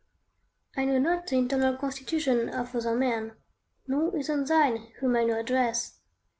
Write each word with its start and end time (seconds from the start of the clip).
I 0.75 0.85
know 0.85 0.97
not 0.97 1.27
the 1.27 1.37
internal 1.37 1.77
constitution 1.77 2.49
of 2.49 2.75
other 2.75 2.95
men, 2.95 3.33
nor 3.85 4.17
even 4.17 4.45
thine, 4.45 4.91
whom 4.99 5.15
I 5.15 5.25
now 5.25 5.35
address. 5.39 5.99